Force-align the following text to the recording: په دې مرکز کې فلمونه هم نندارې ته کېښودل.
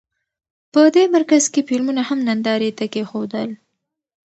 په 0.71 0.81
دې 0.95 1.03
مرکز 1.15 1.43
کې 1.53 1.61
فلمونه 1.67 2.01
هم 2.09 2.19
نندارې 2.27 2.71
ته 2.77 2.85
کېښودل. 2.93 3.49